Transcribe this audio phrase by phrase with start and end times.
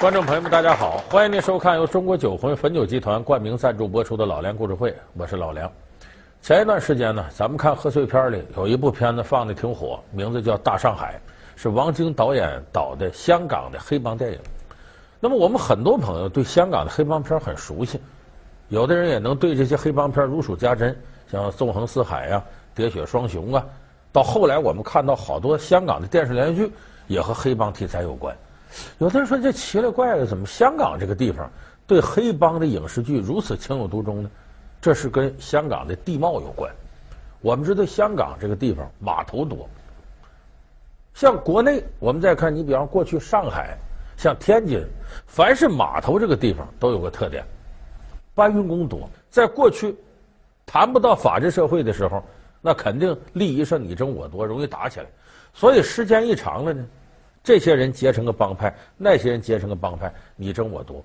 [0.00, 0.98] 观众朋友们，大家好！
[1.10, 5.68] 欢迎您收看由中国酒魂汾酒集团冠名赞助播出的《老梁故事会》，我是老梁。
[6.40, 11.20] 前一段时间呢，咱们看贺岁片里有一部片子放的挺火，名字叫《大上海》，
[11.60, 14.38] 是王晶导演导的香港的黑帮电影。
[15.18, 18.00] 那么我们很多朋友对香港的黑帮片很熟悉，
[18.68, 20.96] 有的人也能对这些黑帮片如数家珍，
[21.28, 22.44] 像《纵横四海》啊，
[22.80, 23.66] 《喋血双雄》啊。
[24.12, 26.72] 到后来我们看到好多香港的电视连续剧
[27.08, 28.32] 也和黑帮题材有关。
[28.98, 31.50] 有的人说这奇了怪了，怎么香港这个地方
[31.86, 34.30] 对黑帮的影视剧如此情有独钟呢？
[34.80, 36.70] 这是跟香港的地貌有关。
[37.40, 39.68] 我们知道香港这个地方码头多，
[41.14, 43.76] 像国内我们再看，你比方过去上海、
[44.16, 44.84] 像天津，
[45.26, 47.44] 凡是码头这个地方都有个特点，
[48.34, 49.08] 搬运工多。
[49.30, 49.96] 在过去
[50.66, 52.22] 谈不到法治社会的时候，
[52.60, 55.06] 那肯定利益上你争我夺，容易打起来。
[55.54, 56.86] 所以时间一长了呢。
[57.48, 61.02] 这些人结成个帮派，那些人结成个帮派，你争我夺，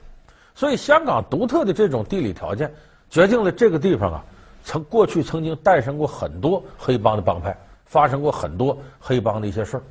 [0.53, 2.69] 所以香港独特的这种地理条件，
[3.09, 4.25] 决定了这个地方啊，
[4.61, 9.83] 曾过去曾经诞生过很多黑帮的帮派，发生过很多黑帮的一些事儿。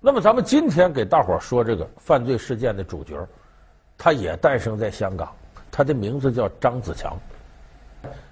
[0.00, 3.16] 那么咱们今天给大伙儿说这个犯罪事件的主角，
[3.96, 5.32] 他也诞生在香港，
[5.70, 7.16] 他的名字叫张子强。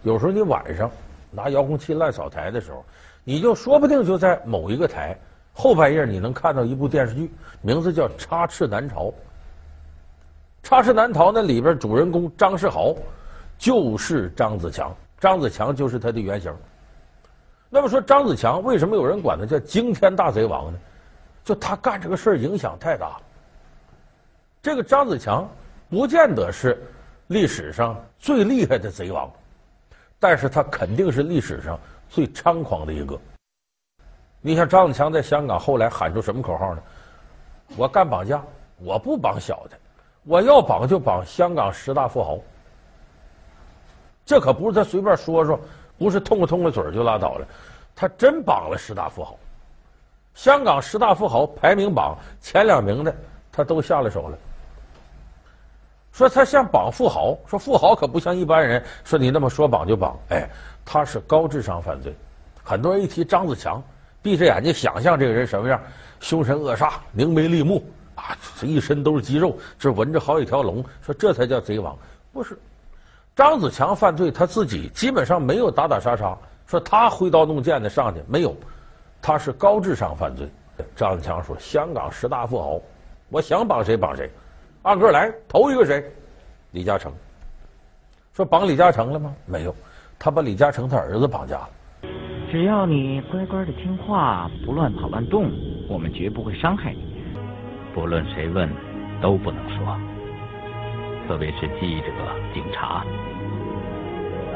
[0.03, 0.91] 有时候你晚上
[1.31, 2.85] 拿遥控器乱扫台的时候，
[3.23, 5.17] 你就说不定就在某一个台。
[5.55, 7.31] 后半夜你能看到一部电视剧，
[7.63, 9.05] 名字叫《插翅难逃》。
[10.63, 12.95] 《插翅难逃》那里边主人公张世豪
[13.57, 16.53] 就是张子强，张子强就是他的原型。
[17.71, 20.79] 那么说张子强为什么有人管他叫惊天大贼王呢？
[21.45, 23.17] 就他干这个事儿影响太大。
[24.61, 25.49] 这个张子强
[25.89, 26.83] 不见得是
[27.29, 29.31] 历史上最厉害的贼王，
[30.19, 33.19] 但是他肯定是历史上最猖狂的一个。
[34.47, 36.83] 你像张子强在香港后来喊出什么口号呢？
[37.79, 38.45] 我干绑架，
[38.77, 39.79] 我不绑小的，
[40.25, 42.39] 我要绑就绑香港十大富豪。
[44.27, 45.59] 这可不是他随便说说，
[45.97, 47.47] 不是通个通个嘴就拉倒了，
[47.97, 49.35] 他真绑了十大富豪。
[50.35, 53.17] 香港十大富豪排名榜前两名的，
[53.51, 54.37] 他都下了手了。
[56.13, 60.47] 说他像绑富豪，说富豪可不像一般人，说你那么说绑就绑，哎，
[60.85, 62.15] 他是高智商犯罪。
[62.63, 63.83] 很多人一提张子强。
[64.25, 65.79] 闭着眼睛想象这个人什么样，
[66.19, 71.95] 凶神恶煞、凝眉立目啊，这一身都是肌肉，这纹着好几条龙，说这才叫贼王。
[72.33, 72.59] 不是，
[73.37, 76.35] 张子强犯罪他自己基本上没有打打杀杀，
[76.67, 78.57] 说他挥刀弄剑的上去没有，
[79.21, 80.49] 他是高智商犯罪。
[80.97, 82.81] 张子强说：“香港十大富豪，
[83.29, 84.31] 我想绑谁绑谁，
[84.85, 86.11] 按个来，头一个谁？
[86.71, 87.13] 李嘉诚。
[88.33, 89.35] 说绑李嘉诚了吗？
[89.45, 89.77] 没有，
[90.19, 91.69] 他把李嘉诚他儿子绑架了。”
[92.55, 95.51] 只要你乖乖的听话，不乱跑乱动，
[95.89, 97.01] 我们绝不会伤害你。
[97.93, 98.71] 不论谁问，
[99.21, 99.99] 都不能说。
[101.27, 102.07] 特别是记者、
[102.55, 103.05] 警察，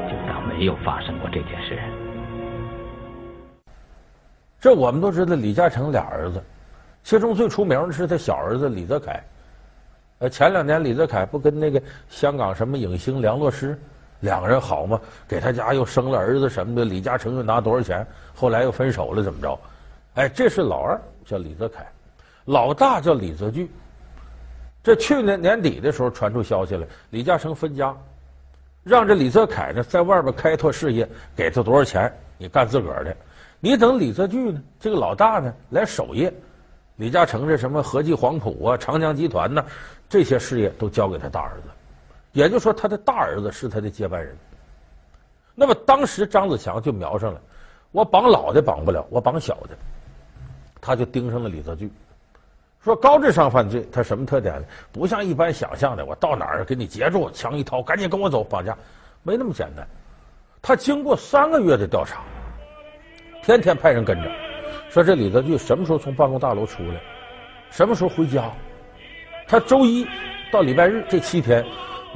[0.06, 1.76] 就当没有发生过这件事。
[4.60, 6.40] 这我们都知道，李嘉诚俩儿子，
[7.02, 9.20] 其中最出名的是他小儿子李泽楷。
[10.20, 13.76] 呃，前两年李泽楷不跟那个香港什么影星梁洛施。
[14.20, 15.00] 两个人好吗？
[15.28, 18.06] 给他家又生了儿子什么的，李嘉诚又拿多少钱？
[18.34, 19.58] 后来又分手了，怎么着？
[20.14, 21.86] 哎，这是老二，叫李泽楷，
[22.44, 23.68] 老大叫李泽钜。
[24.82, 27.94] 这去年年底的时候传出消息来，李嘉诚分家，
[28.82, 32.12] 让这李泽楷呢在外边开拓事业，给他多少钱？
[32.38, 33.16] 你干自个儿的。
[33.60, 36.32] 你等李泽钜呢，这个老大呢来守业，
[36.96, 39.64] 李嘉诚这什么和记黄埔啊、长江集团呐，
[40.08, 41.68] 这些事业都交给他大儿子。
[42.38, 44.32] 也就是说，他的大儿子是他的接班人。
[45.56, 47.40] 那么当时张子强就瞄上了，
[47.90, 49.70] 我绑老的绑不了，我绑小的。
[50.80, 51.90] 他就盯上了李泽巨，
[52.84, 54.66] 说高智商犯罪，他什么特点呢？
[54.92, 58.78] 不像一般想象的，我到哪儿给你截住，枪一掏，赶紧跟我走，绑架，
[59.24, 59.84] 没那么简单。
[60.62, 62.22] 他经过三个月的调查，
[63.42, 64.30] 天天派人跟着，
[64.90, 67.00] 说这李泽巨什么时候从办公大楼出来，
[67.72, 68.48] 什么时候回家，
[69.48, 70.06] 他周一
[70.52, 71.66] 到礼拜日这七天。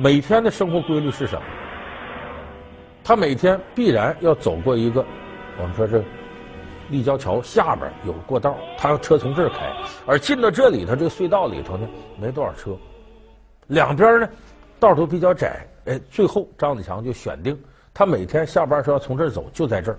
[0.02, 1.42] 每天的生活规律是什么？
[3.04, 5.04] 他每天必然要走过一个，
[5.56, 6.02] 我们说这
[6.90, 9.72] 立交桥下边有过道，他要车从这儿开，
[10.04, 11.88] 而进到这里头这个隧道里头呢，
[12.20, 12.76] 没多少车，
[13.68, 14.28] 两边呢
[14.80, 17.56] 道都比较窄，哎，最后张子强就选定
[17.94, 19.98] 他每天下班时候要从这儿走，就在这儿，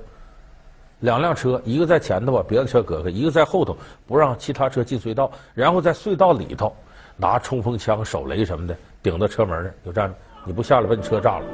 [1.00, 6.76] 两辆车，一个在前头把别的车隔开，一个在后头不让其他车进隧道，然后在隧道里头
[7.24, 8.76] 拿冲锋枪、手雷什么的。
[9.02, 11.46] 顶到车门呢，就站着，你不下来把你车炸了。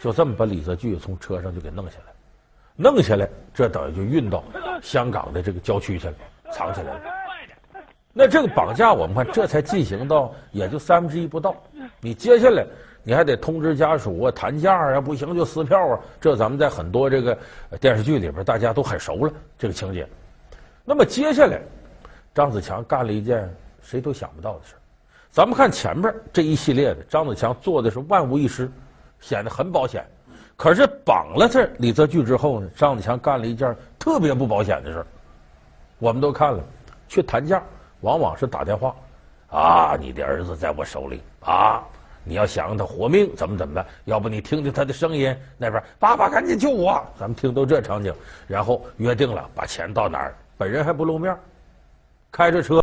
[0.00, 2.12] 就这么把李泽钜从车上就给弄下来。
[2.74, 4.42] 弄下来，这等于就运到
[4.82, 6.14] 香港的这个郊区去了，
[6.50, 7.00] 藏起来了。
[8.12, 11.54] 那这个绑架，我们看这才进行到也就三分之一不到。
[12.00, 12.66] 你接下来
[13.06, 16.00] 你还得通知家属啊，谈价啊，不行就撕票啊。
[16.20, 17.38] 这咱们在很多这个
[17.78, 20.08] 电视剧里边大家都很熟了这个情节。
[20.84, 21.60] 那么接下来，
[22.34, 23.48] 张子强干了一件
[23.82, 24.74] 谁都想不到的事。
[25.30, 28.70] 咱们看前面这一系列的，张子强做的是万无一失，
[29.20, 30.04] 显得很保险。
[30.56, 35.04] 可是绑了这李泽钜之后呢，张子强干了一件特别不保险的事。
[35.98, 36.64] 我们都看了，
[37.06, 37.62] 去谈价。
[38.00, 38.94] 往往是打电话，
[39.48, 41.82] 啊，你的儿子在我手里啊，
[42.24, 43.86] 你要想让他活命，怎么怎么的？
[44.06, 48.14] 要不你听听他的声音，那边爸爸赶紧救我，咱们听到这场景，
[48.46, 51.36] 然后约定了把钱到哪儿，本人还不露面，
[52.32, 52.80] 开着车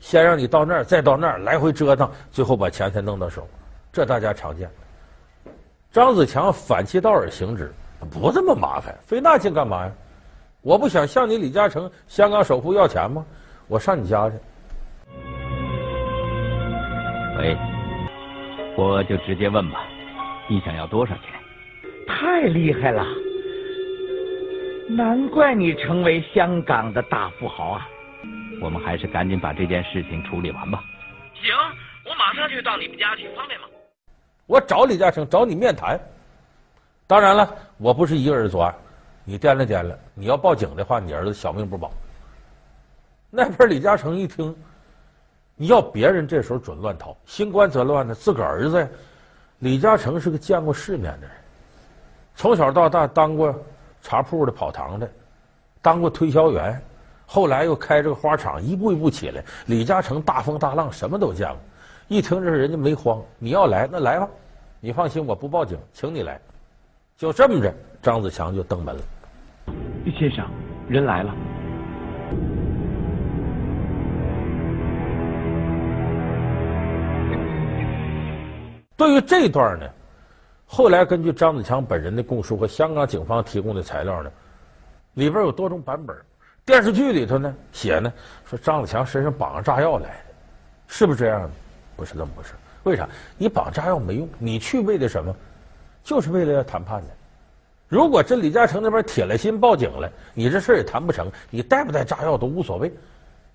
[0.00, 3.46] 先让你到那儿，再到那儿来回折腾，最后把钱才弄到手，
[3.92, 4.70] 这大家常见。
[5.92, 7.72] 张子强反其道而行之，
[8.10, 9.92] 不这么麻烦，费那劲干嘛呀？
[10.62, 13.24] 我不想向你李嘉诚香港首富要钱吗？
[13.68, 14.36] 我上你家去。
[17.38, 17.56] 喂，
[18.76, 19.86] 我就直接问吧，
[20.48, 21.32] 你想要多少钱？
[22.06, 23.06] 太厉害了，
[24.88, 27.88] 难怪你成为香港的大富豪啊！
[28.60, 30.84] 我们还是赶紧把这件事情处理完吧。
[31.34, 31.54] 行，
[32.04, 33.66] 我马上就到你们家去，方便吗？
[34.46, 35.98] 我找李嘉诚，找你面谈。
[37.06, 38.74] 当然了，我不是一个人作案，
[39.24, 41.90] 你掂量掂量，你要报警的话，你儿子小命不保。
[43.30, 44.54] 那边李嘉诚一听。
[45.58, 48.14] 你要别人这时候准乱逃，新官则乱呢。
[48.14, 48.86] 自个儿子，
[49.60, 51.30] 李嘉诚是个见过世面的人，
[52.34, 53.54] 从小到大当过
[54.02, 55.10] 茶铺的跑堂的，
[55.80, 56.78] 当过推销员，
[57.24, 59.42] 后来又开这个花厂，一步一步起来。
[59.64, 61.58] 李嘉诚大风大浪什么都见过，
[62.08, 64.28] 一听这人家没慌，你要来那来吧，
[64.78, 66.38] 你放心，我不报警，请你来。
[67.16, 69.02] 就这么着，张子强就登门了。
[70.18, 70.46] 先生，
[70.86, 71.34] 人来了。
[78.96, 79.86] 对于这段呢，
[80.66, 84.30] 后来根据张子强本人的供述和香港警方提供的材料呢，
[85.14, 86.16] 里边有多种版本。
[86.64, 88.12] 电视剧里头呢写呢
[88.44, 90.34] 说张子强身上绑着炸药来的，
[90.88, 91.50] 是不是这样的？
[91.94, 92.54] 不是这么回事。
[92.84, 93.08] 为啥？
[93.36, 95.34] 你绑炸药没用，你去为的什么？
[96.02, 97.08] 就是为了要谈判的。
[97.88, 101.30] 如果这李嘉诚那边铁了心报警了，你这事也谈不成。
[101.50, 102.92] 你带不带炸药都无所谓，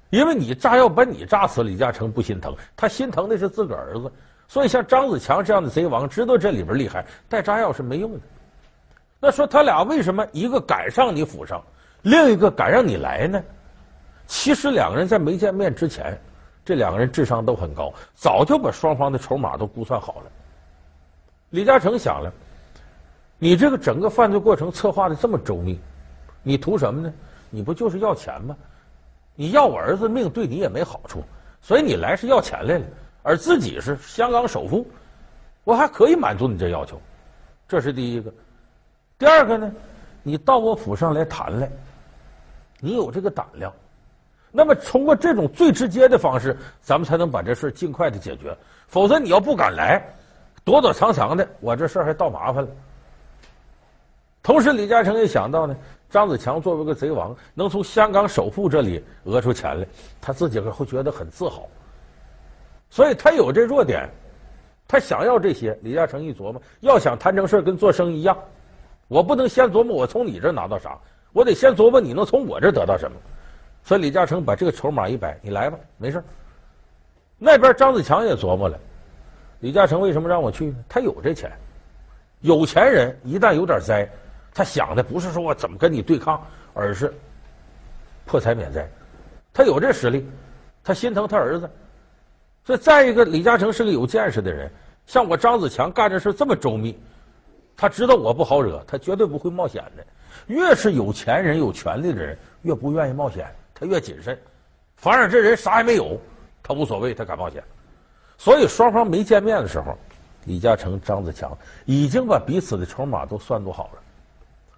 [0.09, 4.11] 因为你炸药把你炸死，李嘉诚不心疼，他心疼的是自个儿子。
[4.51, 8.19] 所以，像张子强这样的贼王，知道这里边厉害，带炸药是没用的。
[9.17, 11.63] 那说他俩为什么一个敢上你府上，
[12.01, 13.41] 另一个敢让你来呢？
[14.27, 16.19] 其实两个人在没见面之前，
[16.65, 20.23] 这两个人智商都很高，早就把双方的筹码都估算好了。
[21.51, 22.29] 李嘉诚想了，
[23.39, 25.79] 你这个整个犯罪过程策划的这么周密，
[26.43, 27.13] 你图什么呢？
[27.49, 28.53] 你不就是要钱吗？
[29.33, 31.23] 你要我儿子命，对你也没好处，
[31.61, 32.85] 所以你来是要钱来了。
[33.23, 34.85] 而自己是香港首富，
[35.63, 36.99] 我还可以满足你这要求，
[37.67, 38.33] 这是第一个。
[39.17, 39.71] 第二个呢，
[40.23, 41.69] 你到我府上来谈来，
[42.79, 43.71] 你有这个胆量，
[44.51, 48.57] 那么通过这种最直接的方式，咱们才能把这事尽快的解决。
[48.87, 50.03] 否则你要不敢来，
[50.63, 52.69] 躲躲藏藏的，我这事儿还倒麻烦了。
[54.41, 55.75] 同时，李嘉诚也想到呢，
[56.09, 59.87] 张子强作为个贼王，能从香港首富这里讹出钱来，
[60.19, 61.69] 他自己会觉得很自豪。
[62.91, 64.07] 所以他有这弱点，
[64.85, 65.75] 他想要这些。
[65.81, 68.37] 李嘉诚一琢磨，要想谈成事跟做生意一样，
[69.07, 70.99] 我不能先琢磨我从你这拿到啥，
[71.31, 73.17] 我得先琢磨你能从我这得到什么。
[73.81, 76.21] 所以李嘉诚把这个筹码一摆，你来吧，没事。
[77.37, 78.77] 那边张子强也琢磨了，
[79.61, 80.75] 李嘉诚为什么让我去呢？
[80.89, 81.49] 他有这钱，
[82.41, 84.05] 有钱人一旦有点灾，
[84.53, 87.11] 他想的不是说我怎么跟你对抗，而是
[88.25, 88.85] 破财免灾。
[89.53, 90.29] 他有这实力，
[90.83, 91.69] 他心疼他儿子。
[92.71, 94.71] 这再一个，李嘉诚是个有见识的人，
[95.05, 96.97] 像我张子强干这事这么周密，
[97.75, 100.05] 他知道我不好惹，他绝对不会冒险的。
[100.47, 104.39] 越是有钱人、有权力的人，越不愿意冒险，他越谨慎。
[104.95, 106.17] 反而这人啥也没有，
[106.63, 107.61] 他无所谓，他敢冒险。
[108.37, 109.97] 所以双方没见面的时候，
[110.45, 111.51] 李嘉诚、张子强
[111.83, 113.99] 已经把彼此的筹码都算计好了。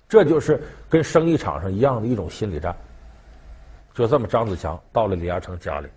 [0.10, 0.60] 这就是
[0.90, 2.76] 跟生意场上一样的一种心理战。
[3.94, 5.88] 就这么，张子强到了李嘉诚家里。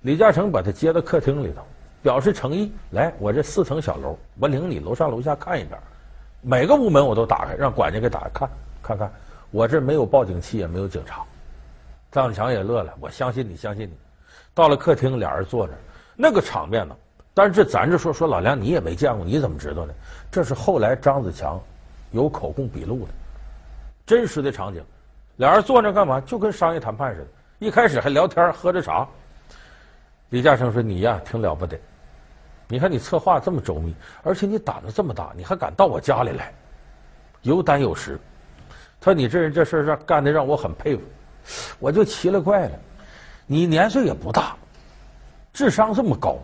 [0.00, 1.62] 李嘉诚把他接到客厅里头，
[2.02, 2.72] 表示诚意。
[2.90, 5.78] 来，我这四层小楼，我领你楼上楼下看一遍，
[6.40, 8.50] 每个屋门我都打开，让管家给打开看，
[8.82, 9.12] 看看。
[9.50, 11.22] 我这没有报警器，也没有警察。
[12.10, 13.92] 张子强也乐了，我相信你，相信你。
[14.54, 15.74] 到了客厅，俩人坐着，
[16.16, 16.96] 那个场面呢？
[17.34, 19.92] 但是咱这说说老梁，你也没见过，你怎么知道呢？
[20.30, 21.60] 这是后来张子强
[22.12, 23.12] 有口供笔录的。
[24.06, 24.82] 真实的场景。
[25.36, 26.20] 俩人坐那干嘛？
[26.20, 27.26] 就跟商业谈判似的。
[27.62, 29.06] 一开始还聊天，喝着茶。
[30.30, 31.78] 李嘉诚说：“你呀，挺了不得。
[32.66, 36.52] 你看你策划这么周密，而且你胆子这么大，你还敢到我家里来，
[37.42, 38.18] 有胆有识。
[39.00, 41.02] 他说你这人这事儿干的让我很佩服。
[41.78, 42.76] 我就奇了怪了，
[43.46, 44.56] 你年岁也不大，
[45.52, 46.38] 智商这么高，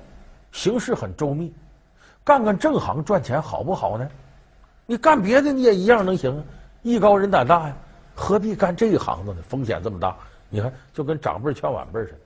[0.53, 1.53] 行事很周密，
[2.23, 4.09] 干干正行赚钱好不好呢？
[4.87, 6.41] 你干别的你也一样能行，
[6.83, 7.77] 艺高人胆大呀，
[8.15, 9.43] 何必干这一行子呢？
[9.49, 10.17] 风险这么大。”
[10.51, 12.19] 你看，就跟长辈劝晚辈似的。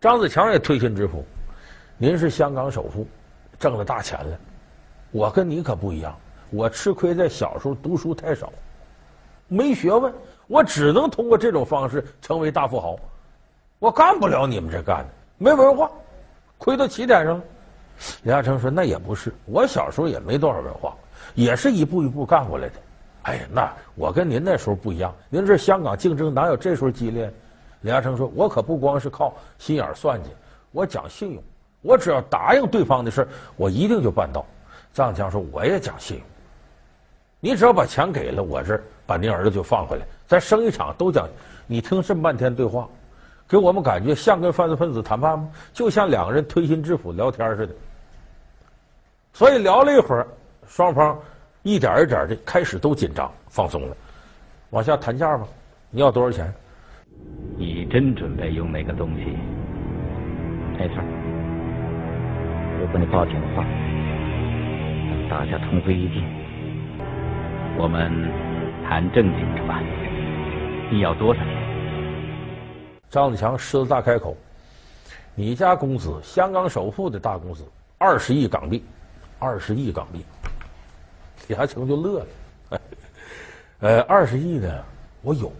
[0.00, 1.24] 张子强也推心置腹
[1.98, 3.06] ：“您是香港首富，
[3.58, 4.38] 挣了大钱了。
[5.10, 6.16] 我跟你可不一样，
[6.50, 8.52] 我吃亏在小时候读书太少，
[9.48, 10.12] 没学问，
[10.46, 12.96] 我只能通过这种方式成为大富豪。
[13.78, 15.08] 我干不了你们这干的，
[15.38, 15.90] 没文化，
[16.58, 17.44] 亏到起点上了。”
[18.22, 20.94] 李嘉诚说：“那也不是，我小时候也没多少文化，
[21.34, 22.74] 也是一步一步干过来的。
[23.22, 27.32] 哎呀，那我跟您那时候不一样，您这香港竞争哪有这时候激烈？”
[27.86, 30.28] 李嘉诚说：“我可不光是靠心眼算计，
[30.72, 31.40] 我讲信用。
[31.82, 34.44] 我只要答应对方的事我一定就办到。”
[34.92, 36.26] 张强说：“我也讲信用。
[37.38, 38.76] 你只要把钱给了，我这
[39.06, 40.04] 把您儿子就放回来。
[40.26, 41.28] 咱生意场都讲，
[41.68, 42.88] 你听这么半天对话，
[43.46, 45.48] 给我们感觉像跟犯罪分子谈判吗？
[45.72, 47.74] 就像两个人推心置腹聊天似的。
[49.32, 50.26] 所以聊了一会儿，
[50.66, 51.16] 双方
[51.62, 53.96] 一点一点的开始都紧张放松了，
[54.70, 55.46] 往下谈价吧。
[55.88, 56.52] 你要多少钱？”
[57.56, 59.24] 你真准备用那个东西？
[60.78, 61.02] 没错。
[62.78, 63.64] 如果你报警的话，
[65.30, 66.22] 大家同归于尽。
[67.78, 68.10] 我们
[68.84, 69.80] 谈正经的吧。
[70.90, 71.40] 你要多少？
[73.08, 74.36] 张子强狮子大开口
[75.34, 77.64] ：“你家公司，香港首富的大公司，
[77.98, 78.84] 二十亿港币，
[79.38, 80.24] 二十亿港币。”
[81.48, 82.26] 李嘉诚就乐了。
[83.80, 84.84] 呃，二十亿呢，
[85.22, 85.50] 我有。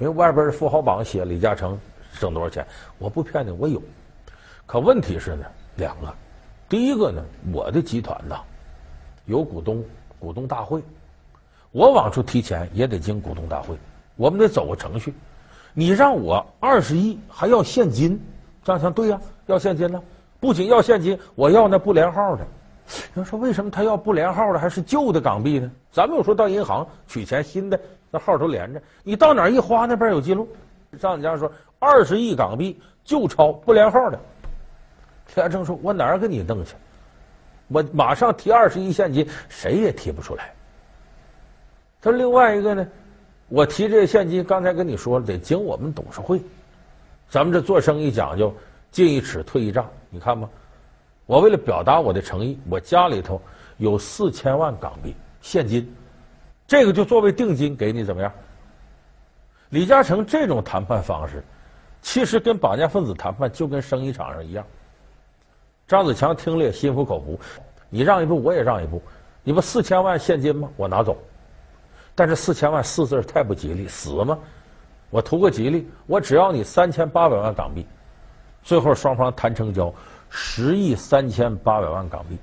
[0.00, 1.78] 因为外边的富豪榜写李嘉诚
[2.18, 2.66] 挣多少钱，
[2.98, 3.80] 我不骗你，我有。
[4.64, 5.44] 可问题是呢，
[5.76, 6.12] 两个，
[6.70, 8.40] 第一个呢，我的集团呐
[9.26, 9.84] 有股东，
[10.18, 10.82] 股东大会，
[11.70, 13.76] 我往出提钱也得经股东大会，
[14.16, 15.12] 我们得走个程序。
[15.74, 18.18] 你让我二十亿还要现金，
[18.64, 20.02] 张强对呀，要现金呢。
[20.40, 22.46] 不仅要现金，我要那不连号的。
[23.14, 25.70] 人说为什么他要不连号的，还是旧的港币呢？
[25.92, 27.78] 咱们有时候到银行取钱，新的。
[28.10, 30.48] 那号都连着，你到哪一花，那边有记录。
[30.98, 34.18] 张子强说：“二十亿港币旧钞不连号的。”
[35.28, 36.74] 李嘉诚说：“我哪儿给你弄去？
[37.68, 40.52] 我马上提二十亿现金，谁也提不出来。”
[42.02, 42.84] 他说：“另外一个呢，
[43.48, 46.42] 我提这个现金，刚才跟你说了，得经我们董事会。
[47.28, 48.52] 咱们这做生意讲究
[48.90, 50.48] 进一尺退一丈，你看吧。
[51.26, 53.40] 我为了表达我的诚意，我家里头
[53.76, 55.88] 有四千万港币现金。”
[56.70, 58.32] 这个就作为定金给你怎么样？
[59.70, 61.42] 李嘉诚这种谈判方式，
[62.00, 64.64] 其实跟绑架分子谈判就跟生意场上一样。
[65.88, 67.40] 张子强听了也心服口服，
[67.88, 69.02] 你让一步我也让一步，
[69.42, 70.70] 你不四千万现金吗？
[70.76, 71.18] 我拿走，
[72.14, 74.38] 但是四千万四字太不吉利，死吗？
[75.10, 77.84] 我图个吉利，我只要你三千八百万港币。
[78.62, 79.92] 最后双方谈成交，
[80.28, 82.38] 十亿三千八百万港币。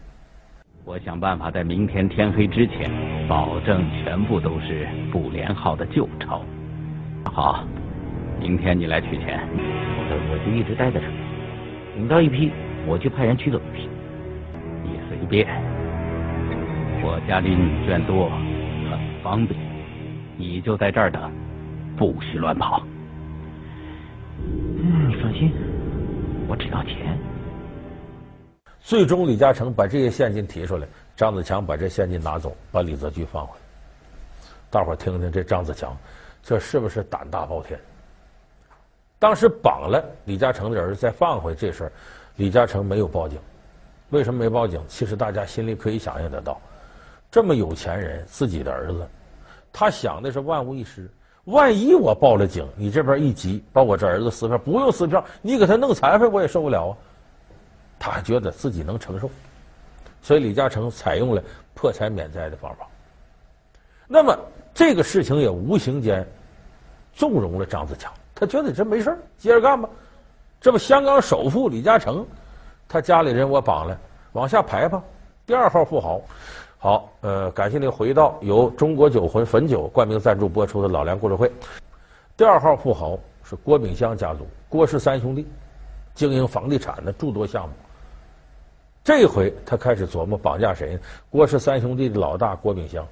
[0.87, 2.89] 我想办法在明天天黑之前，
[3.27, 6.41] 保证全部都是不连号的旧钞。
[7.25, 7.65] 好，
[8.39, 9.99] 明天你来取钱，我
[10.31, 11.13] 我就一直待在这里，
[11.97, 12.53] 领到一批，
[12.87, 13.89] 我就派人取走一批。
[14.81, 15.45] 你随便，
[17.03, 18.29] 我家里女眷多，
[18.89, 19.59] 很方便，
[20.37, 21.29] 你就在这儿等，
[21.97, 22.81] 不许乱跑。
[24.39, 25.51] 嗯，你放心，
[26.47, 26.95] 我只要钱。
[28.87, 33.61] 最终，李嘉诚把这些现金提出来，张子强把这现金拿走，把李泽钜放回来。
[34.69, 35.93] 大伙儿听听，这张子强
[36.41, 37.77] 这是不是胆大包天？
[39.19, 41.91] 当时绑了李嘉诚的儿子再放回这事儿，
[42.37, 43.37] 李嘉诚没有报警。
[44.11, 44.81] 为什么没报警？
[44.87, 46.57] 其实大家心里可以想象得到，
[47.29, 49.05] 这么有钱人自己的儿子，
[49.73, 51.11] 他想的是万无一失。
[51.43, 56.97] 万一我报了警，你这边一急把我这儿子撕票，不用撕票，你给他弄残废，我也受不了啊。
[57.99, 59.29] 他觉得自己能承受，
[60.21, 62.87] 所以李嘉诚采用了破财免灾的方法。
[64.07, 64.37] 那么
[64.73, 66.25] 这个事情也无形间
[67.13, 69.89] 纵容了张子强，他觉得这没事接着干吧。
[70.61, 72.25] 这不，香港首富李嘉诚，
[72.87, 73.99] 他家里人我绑了，
[74.33, 75.03] 往下排吧。
[75.45, 76.21] 第二号富豪，
[76.77, 81.51] 好，呃，感谢您回到由中国酒魂汾酒冠名赞助播出的老梁故事会。
[82.35, 85.47] 第二号富豪是郭炳湘家族，郭氏三兄弟，
[86.13, 87.73] 经营房地产的诸多项目。
[89.07, 90.99] 这回他开始琢磨绑架谁呢？
[91.29, 93.05] 郭氏三兄弟的老大郭炳湘，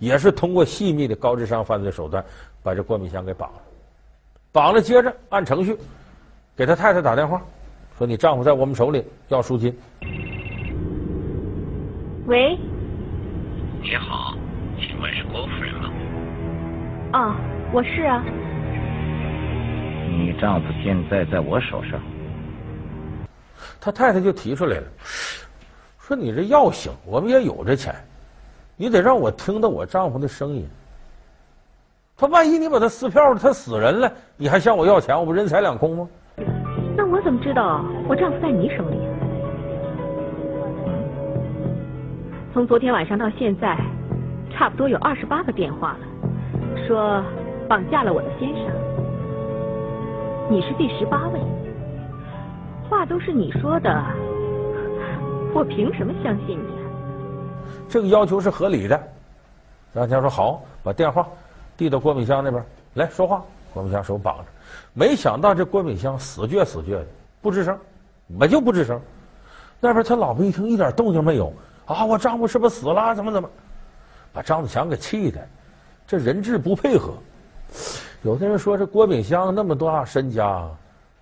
[0.00, 2.24] 也是通过细密的高智商犯罪手段
[2.64, 3.58] 把这郭炳湘给绑了。
[4.50, 5.78] 绑了，接着按程序
[6.56, 7.40] 给他太太打电话，
[7.96, 9.72] 说你丈夫在我们手里要赎金。
[12.26, 12.58] 喂，
[13.80, 14.34] 你好，
[14.80, 15.90] 请问是郭夫人吗？
[17.12, 17.36] 啊，
[17.72, 18.20] 我是啊。
[20.10, 22.02] 你丈夫现在在我手上。
[23.84, 24.86] 他太太就提出来了，
[26.00, 27.94] 说你这药行，我们也有这钱，
[28.78, 30.66] 你得让我听到我丈夫的声音。
[32.16, 36.08] 他万一你把他撕票了，他死人了，你还向我要钱，我不人财两空吗？
[36.96, 38.96] 那我怎么知道我丈夫在你手里？
[42.54, 43.76] 从昨天晚上到现在，
[44.50, 47.22] 差不多有二十八个电话了，说
[47.68, 48.64] 绑架了我的先生，
[50.50, 51.63] 你是第十八位。
[52.88, 53.90] 话都是你说的，
[55.54, 56.74] 我凭什么相信你？
[57.88, 59.00] 这个要求是合理的。
[59.94, 61.26] 张强说好，把电话
[61.76, 62.64] 递到郭敏香那边
[62.94, 63.42] 来说话。
[63.72, 64.44] 郭敏香手绑着，
[64.92, 67.06] 没想到这郭敏香死倔死倔的，
[67.42, 67.76] 不吱声，
[68.38, 69.00] 我就不吱声。
[69.80, 71.52] 那边他老婆一听，一点动静没有
[71.86, 72.04] 啊！
[72.04, 73.14] 我丈夫是不是死了？
[73.14, 73.50] 怎么怎么？
[74.32, 75.44] 把张子强给气的，
[76.06, 77.14] 这人质不配合。
[78.22, 80.68] 有的人说这郭炳香那么大身家。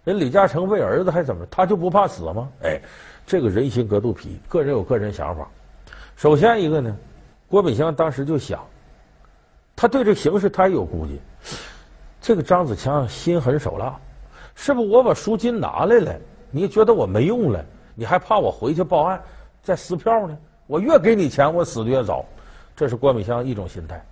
[0.04, 1.47] 人李嘉诚为儿子还怎么？
[1.50, 2.49] 他就不怕死吗？
[2.62, 2.80] 哎，
[3.25, 5.49] 这个人心隔肚皮，个人有个人想法。
[6.16, 6.97] 首先一个呢，
[7.49, 8.61] 郭敏香当时就想，
[9.76, 11.21] 他对这形势他也有估计。
[12.21, 13.97] 这个张子强心狠手辣，
[14.54, 16.14] 是不我把赎金拿来了，
[16.50, 19.21] 你觉得我没用了，你还怕我回去报案
[19.62, 20.37] 再撕票呢？
[20.66, 22.25] 我越给你钱，我死的越早。
[22.75, 24.04] 这是郭敏香一种心态。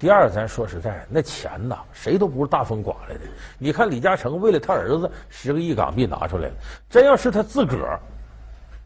[0.00, 3.20] 第二，咱说实在，那钱呐，谁都不是大风刮来的。
[3.58, 6.54] 你看李嘉诚为了他儿子十个亿港币拿出来了，
[6.88, 8.00] 真要是他自个儿，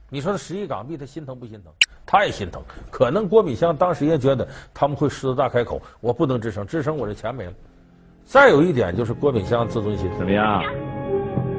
[0.09, 1.73] 你说他十亿港币他心疼不心疼？
[2.05, 2.61] 他也心疼。
[2.91, 4.45] 可能郭敏湘当时也觉得
[4.75, 7.53] 他们会狮子大开口，我不能吱声，吱声我这钱没了。
[8.25, 10.65] 再有一点就是郭敏湘自尊心怎么样？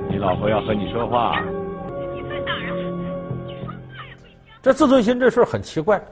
[0.09, 1.41] 你老婆要和你说话。
[4.61, 6.03] 这自尊心这事儿很奇怪。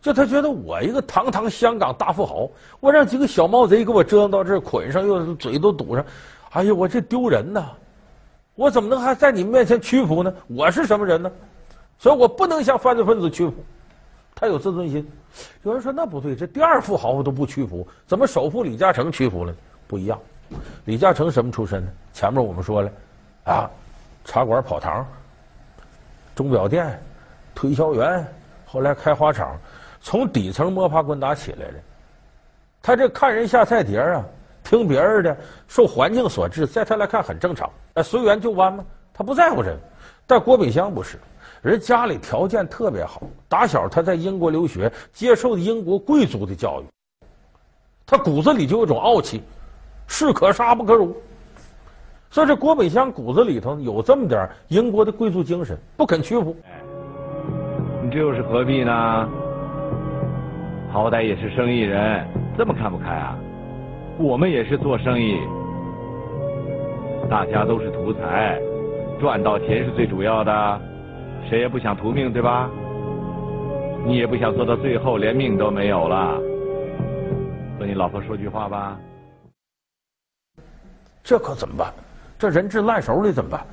[0.00, 2.48] 就他觉得我一个堂堂香港大富豪，
[2.80, 6.04] 我让几个小毛贼给我折腾到这儿，捆上又嘴都堵上，
[6.52, 7.66] 哎呀，我这丢人呐！
[8.54, 10.32] 我怎么能还在你们面前屈服呢？
[10.46, 11.30] 我是什么人呢？
[11.98, 13.54] 所以我不能向犯罪分子屈服。
[14.34, 15.06] 他有自尊心。
[15.62, 19.54] 有人说那不对，这第二富豪都不屈服，怎么首富李嘉诚屈服了？
[19.86, 20.18] 不一样。
[20.86, 21.90] 李嘉诚什么出身呢？
[22.14, 22.90] 前面我们说了，
[23.44, 23.70] 啊，
[24.24, 25.06] 茶馆跑堂，
[26.34, 26.98] 钟表店，
[27.54, 28.26] 推销员，
[28.64, 29.56] 后来开花厂。
[30.00, 31.74] 从底层摸爬滚打起来的，
[32.82, 34.24] 他这看人下菜碟啊，
[34.64, 35.36] 听别人的，
[35.68, 37.70] 受环境所致，在他来看很正常。
[37.94, 39.76] 哎，随缘就弯嘛，他不在乎这个。
[40.26, 41.18] 但郭炳湘不是，
[41.60, 46.84] 人家里条件特别好，打小他在英国留学，接受的英国贵族的教育，
[48.06, 49.42] 他骨子里就有种傲气，
[50.06, 51.14] 士可杀不可辱。
[52.30, 56.56] 所以这郭炳湘骨子里头有这么点英国的贵族精神，不肯屈服。
[58.02, 59.28] 你这又是何必呢？
[60.92, 62.26] 好歹也是生意人，
[62.58, 63.38] 这么看不开啊？
[64.18, 65.38] 我们也是做生意，
[67.30, 68.60] 大家都是图财，
[69.20, 70.80] 赚到钱是最主要的，
[71.48, 72.68] 谁也不想图命，对吧？
[74.04, 76.38] 你也不想做到最后连命都没有了。
[77.78, 78.98] 和你老婆说句话吧。
[81.22, 81.92] 这可怎么办？
[82.36, 83.64] 这人质烂手里怎么办？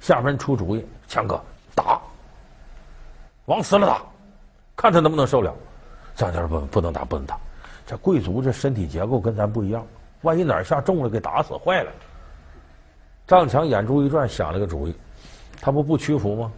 [0.00, 1.38] 下面人出主意，强哥
[1.74, 2.00] 打，
[3.44, 4.00] 往死了打，
[4.74, 5.54] 看他能不能受了。
[6.14, 7.38] 张家不不能打，不能打。
[7.86, 9.86] 这贵族这身体结构跟咱不一样，
[10.22, 11.90] 万一哪儿下重了，给打死坏了。
[13.26, 14.94] 张强眼珠一转，想了个主意，
[15.60, 16.52] 他不不屈服吗？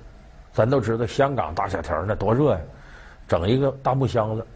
[0.53, 2.61] 咱都知道香港大夏天那多热呀，
[3.29, 4.47] 整一个大木箱子，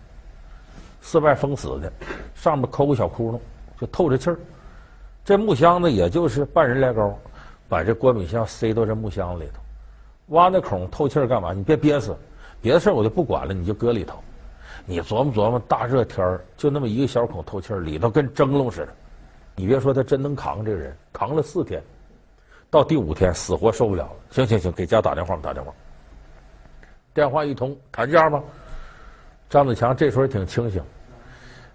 [1.02, 1.92] 四外封死的，
[2.34, 3.38] 上面抠个小窟窿，
[3.80, 4.38] 就透着气儿。
[5.24, 7.18] 这木箱子也就是半人来高，
[7.68, 9.60] 把这郭敏香塞到这木箱子里头，
[10.34, 11.52] 挖那孔透气儿干嘛？
[11.52, 12.16] 你别憋死，
[12.62, 14.22] 别的事儿我就不管了，你就搁里头。
[14.86, 18.88] 你琢磨琢磨，大热天儿就那么一个小孔透气儿，里头跟蒸笼似的。
[19.54, 21.82] 你别说他真能扛，这个人扛了四天，
[22.70, 24.16] 到第五天死活受不了了。
[24.30, 25.72] 行行行，给家打电话，打电话。
[27.12, 28.42] 电话一通，谈价吧。
[29.48, 30.82] 张子强这时候挺清醒。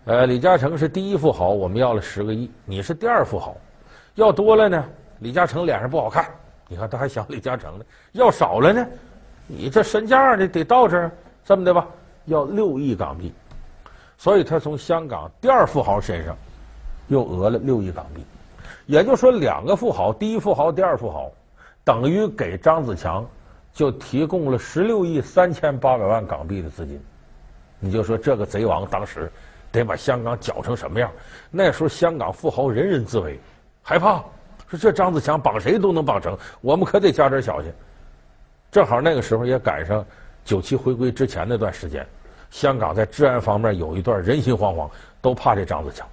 [0.06, 2.50] 呃，李嘉诚是第一富豪，我们要了十个亿。
[2.64, 3.56] 你是第二富豪，
[4.16, 4.86] 要多了呢，
[5.20, 6.26] 李嘉诚脸上不好看。
[6.68, 7.86] 你看他还想李嘉诚呢。
[8.14, 8.88] 要少了呢，
[9.46, 11.12] 你这身价得得到这儿，
[11.44, 11.88] 这么的吧。
[12.26, 13.34] 要六亿港币，
[14.18, 16.36] 所以他从香港第二富豪身上
[17.08, 18.24] 又讹了六亿港币，
[18.86, 21.32] 也就是说，两个富豪，第一富豪、第二富豪，
[21.84, 23.26] 等于给张子强
[23.74, 27.00] 就提供了十六亿三千八百万港币的资金。
[27.80, 29.32] 你就说这个贼王当时
[29.72, 31.12] 得把香港搅成什么样？
[31.52, 33.40] 那时候香港富豪人人自危，
[33.84, 34.24] 害怕
[34.68, 37.72] 说这张子强绑谁都能绑成，我们可得加点小心。
[38.72, 40.04] 正好那个时候也赶上
[40.44, 42.06] 九七回归之前那段时间，
[42.56, 44.90] 香港在治安方面有一段人心惶惶，
[45.22, 46.08] 都怕这张子强。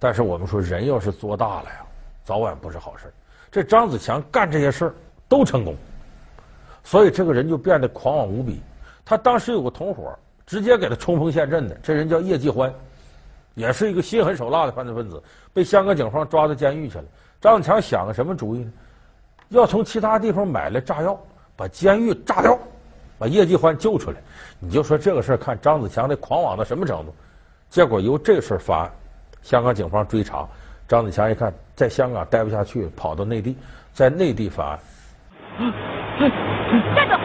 [0.00, 1.86] 但是我们说人要是做大了呀，
[2.24, 3.04] 早晚不是好事。
[3.52, 4.94] 这张子强干这些事儿
[5.28, 5.76] 都成功，
[6.82, 8.60] 所以这个人就变得狂妄无比。
[9.04, 10.12] 他当时有个同伙，
[10.44, 12.74] 直接给他冲锋陷阵的，这人叫叶继欢，
[13.54, 15.22] 也是一个心狠手辣的犯罪分子，
[15.54, 17.04] 被香港警方抓到监狱去了。
[17.40, 18.72] 张子强想个什么主意呢？
[19.50, 21.16] 要从其他地方买来炸药，
[21.54, 22.58] 把监狱炸掉，
[23.18, 24.16] 把叶继欢救出来。
[24.58, 27.14] 你就说这个事儿，看张子强的狂妄到什么程度？
[27.68, 28.90] 结果由这事儿发案，
[29.42, 30.46] 香港警方追查。
[30.88, 33.56] 张子强一看，在香港待不下去，跑到内地，
[33.92, 34.78] 在内地发案。
[36.94, 37.16] 站住！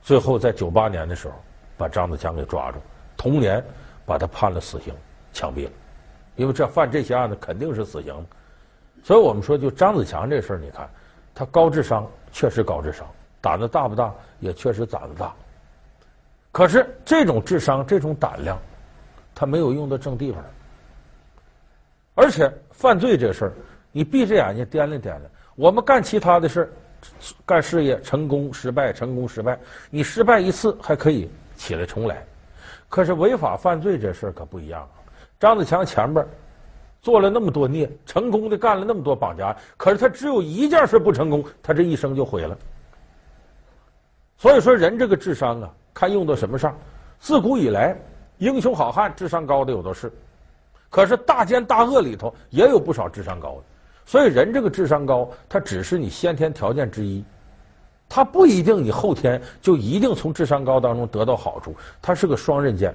[0.00, 1.34] 最后在九八年的时候，
[1.76, 2.78] 把张子强给抓住，
[3.16, 3.62] 同年
[4.06, 4.94] 把他判了死刑，
[5.32, 5.70] 枪毙了。
[6.36, 8.14] 因为这犯这些案子肯定是死刑，
[9.02, 10.88] 所以我们说，就张子强这事儿，你看。
[11.38, 13.06] 他高智商，确实高智商，
[13.42, 14.10] 胆子大不大？
[14.40, 15.34] 也确实胆子大。
[16.50, 18.58] 可是这种智商、这种胆量，
[19.34, 20.42] 他没有用到正地方。
[22.14, 23.52] 而且犯罪这事儿，
[23.92, 25.22] 你闭着眼睛掂量掂量。
[25.56, 26.68] 我们干其他的事儿，
[27.44, 29.58] 干事业成功失败，成功失败，
[29.90, 32.24] 你失败一次还可以起来重来。
[32.96, 34.88] 可是违法犯罪这事儿可不一样。
[35.38, 36.26] 张子强前边。
[37.02, 42.56] 做了那么多孽，成功的干了那么多绑架案，可是他只有一件事不成功，他这一生就毁了。
[44.38, 46.74] 所以说，人这个智商啊，看用到什么上。
[47.20, 47.94] 自古以来，
[48.38, 50.10] 英雄好汉智商高的有的是，
[50.88, 53.62] 可是大奸大恶里头也有不少智商高的。
[54.06, 57.22] 所以，人这个智商高，他只是你先天条件之一，
[58.08, 62.94] 他不一定你后天就一定从智商高当中得到好处，他是个双刃剑。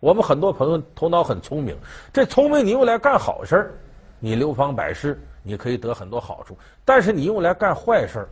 [0.00, 1.76] 我们很多朋友头脑很聪明，
[2.12, 3.72] 这聪明你用来干好事
[4.20, 8.28] 你流芳百世，你可以得很多好处；但是你用来干坏事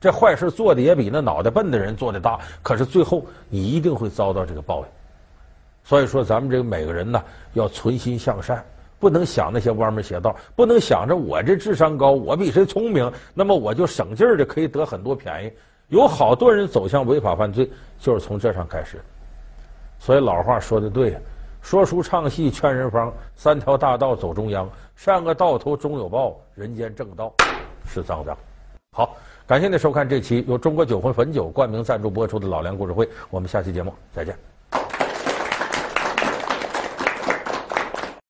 [0.00, 4.86] 这坏事做的也比那脑袋笨的人做的大，可是最后你一定会遭到这个报应。
[5.82, 7.22] 所以说，咱们这个每个人呢，
[7.52, 8.64] 要存心向善，
[9.04, 15.52] 不能想那些歪门邪道，不能想着我这智商高，我比谁聪明，那么我就省劲儿的可以得很多便宜。
[15.88, 18.98] 有好多人走向违法犯罪，就是从这上开始。
[19.98, 21.18] 所以老话说的对，
[21.60, 27.30] 说书唱戏劝人方，三条大道走中央，善恶到头终有报，人间正道
[27.86, 28.34] 是脏脏。
[28.96, 29.14] 好，
[29.46, 34.53] 感谢您收看这期由中国酒魂汾酒冠名赞助播出的老梁故事会，我们下期节目再见。